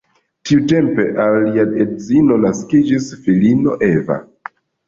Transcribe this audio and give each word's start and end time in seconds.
Tiutempe 0.49 1.05
al 1.25 1.37
lia 1.49 1.67
edzino 1.85 2.39
naskiĝis 2.47 3.13
filino 3.27 3.77
Eva. 3.93 4.19